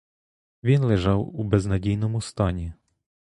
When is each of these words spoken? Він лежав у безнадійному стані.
Він 0.63 0.81
лежав 0.83 1.35
у 1.35 1.43
безнадійному 1.43 2.21
стані. 2.21 2.73